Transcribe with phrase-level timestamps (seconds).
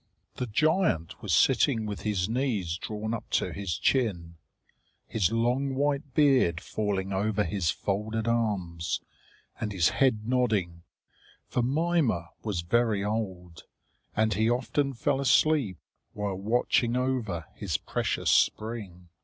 [0.37, 4.37] The giant was sitting with his knees drawn up to his chin,
[5.05, 8.99] his long white beard falling over his folded arms,
[9.59, 10.81] and his head nodding;
[11.45, 13.65] for Mimer was very old,
[14.15, 15.77] and he often fell asleep
[16.13, 19.09] while watching over his precious spring.